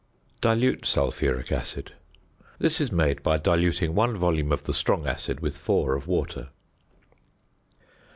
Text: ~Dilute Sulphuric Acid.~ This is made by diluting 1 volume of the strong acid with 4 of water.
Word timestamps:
~Dilute 0.41 0.83
Sulphuric 0.87 1.51
Acid.~ 1.51 1.91
This 2.57 2.81
is 2.81 2.91
made 2.91 3.21
by 3.21 3.37
diluting 3.37 3.93
1 3.93 4.17
volume 4.17 4.51
of 4.51 4.63
the 4.63 4.73
strong 4.73 5.05
acid 5.05 5.41
with 5.41 5.55
4 5.55 5.93
of 5.95 6.07
water. 6.07 6.49